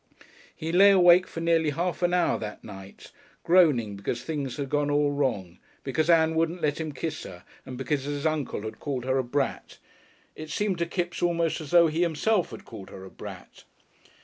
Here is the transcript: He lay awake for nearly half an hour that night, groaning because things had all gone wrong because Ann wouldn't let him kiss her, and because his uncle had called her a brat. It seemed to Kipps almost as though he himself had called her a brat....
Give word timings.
He 0.55 0.71
lay 0.71 0.89
awake 0.89 1.27
for 1.27 1.41
nearly 1.41 1.69
half 1.69 2.01
an 2.01 2.11
hour 2.11 2.39
that 2.39 2.63
night, 2.63 3.11
groaning 3.43 3.95
because 3.95 4.23
things 4.23 4.57
had 4.57 4.73
all 4.73 4.85
gone 4.87 4.89
wrong 5.15 5.59
because 5.83 6.09
Ann 6.09 6.33
wouldn't 6.33 6.63
let 6.63 6.81
him 6.81 6.91
kiss 6.91 7.21
her, 7.21 7.43
and 7.67 7.77
because 7.77 8.05
his 8.05 8.25
uncle 8.25 8.63
had 8.63 8.79
called 8.79 9.05
her 9.05 9.19
a 9.19 9.23
brat. 9.23 9.77
It 10.35 10.49
seemed 10.49 10.79
to 10.79 10.87
Kipps 10.87 11.21
almost 11.21 11.61
as 11.61 11.69
though 11.69 11.85
he 11.85 12.01
himself 12.01 12.49
had 12.49 12.65
called 12.65 12.89
her 12.89 13.05
a 13.05 13.11
brat.... 13.11 13.63